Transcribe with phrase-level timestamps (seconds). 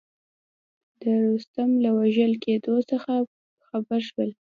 [1.01, 1.01] د
[1.31, 3.11] رستم له وژل کېدلو څخه
[3.67, 4.29] خبر شول.